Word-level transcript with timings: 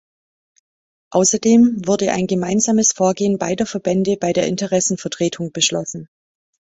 Außerdem 1.11 1.83
wurde 1.85 2.11
ein 2.11 2.25
gemeinsames 2.25 2.91
Vorgehen 2.91 3.37
beider 3.37 3.67
Verbände 3.67 4.17
bei 4.17 4.33
der 4.33 4.47
Interessenvertretung 4.47 5.51
beschlossen. 5.51 6.09